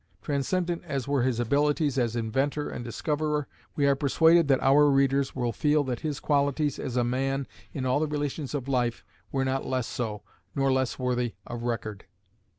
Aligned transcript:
Transcendent 0.23 0.81
as 0.83 1.07
were 1.07 1.21
his 1.21 1.39
abilities 1.39 1.95
as 1.99 2.15
inventor 2.15 2.67
and 2.71 2.83
discoverer, 2.83 3.47
we 3.75 3.85
are 3.85 3.95
persuaded 3.95 4.47
that 4.47 4.59
our 4.59 4.89
readers 4.89 5.35
will 5.35 5.51
feel 5.51 5.83
that 5.83 5.99
his 5.99 6.19
qualities 6.19 6.79
as 6.79 6.97
a 6.97 7.03
man 7.03 7.45
in 7.71 7.85
all 7.85 7.99
the 7.99 8.07
relations 8.07 8.55
of 8.55 8.67
life 8.67 9.05
were 9.31 9.45
not 9.45 9.63
less 9.63 9.85
so, 9.85 10.23
nor 10.55 10.71
less 10.73 10.97
worthy 10.97 11.35
of 11.45 11.61
record. 11.61 12.05